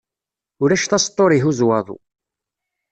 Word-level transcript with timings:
Ulac 0.63 0.83
taseṭṭa 0.87 1.21
ur 1.25 1.31
ihuzz 1.33 1.59
waḍu. 1.67 1.97